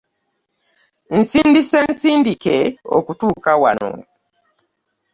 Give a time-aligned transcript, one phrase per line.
[1.17, 2.57] Nsindise nsindike
[2.97, 3.91] okutuuka wano.